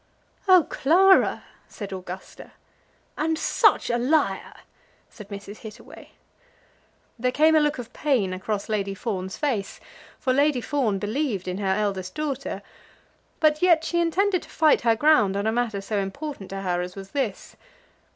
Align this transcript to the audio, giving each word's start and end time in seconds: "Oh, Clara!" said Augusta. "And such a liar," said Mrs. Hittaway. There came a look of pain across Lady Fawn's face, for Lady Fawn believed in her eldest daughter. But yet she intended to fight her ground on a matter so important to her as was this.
"Oh, 0.47 0.65
Clara!" 0.67 1.43
said 1.67 1.93
Augusta. 1.93 2.53
"And 3.19 3.37
such 3.37 3.91
a 3.91 3.99
liar," 3.99 4.55
said 5.11 5.29
Mrs. 5.29 5.57
Hittaway. 5.57 6.13
There 7.19 7.31
came 7.31 7.53
a 7.53 7.59
look 7.59 7.77
of 7.77 7.93
pain 7.93 8.33
across 8.33 8.67
Lady 8.67 8.95
Fawn's 8.95 9.37
face, 9.37 9.79
for 10.17 10.33
Lady 10.33 10.59
Fawn 10.59 10.97
believed 10.97 11.47
in 11.47 11.59
her 11.59 11.75
eldest 11.75 12.15
daughter. 12.15 12.63
But 13.39 13.61
yet 13.61 13.83
she 13.83 14.01
intended 14.01 14.41
to 14.41 14.49
fight 14.49 14.81
her 14.81 14.95
ground 14.95 15.37
on 15.37 15.45
a 15.45 15.51
matter 15.51 15.81
so 15.81 15.99
important 15.99 16.49
to 16.49 16.61
her 16.61 16.81
as 16.81 16.95
was 16.95 17.11
this. 17.11 17.55